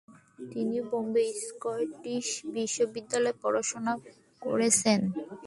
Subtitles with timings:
[0.51, 2.27] তিনি বোম্বে স্কটিশ
[2.93, 3.93] বিদ্যালয়ে পড়াশোনা
[4.41, 4.99] করেছেন।